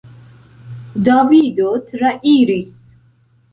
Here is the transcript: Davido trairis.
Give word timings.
Davido 1.09 1.69
trairis. 1.93 2.75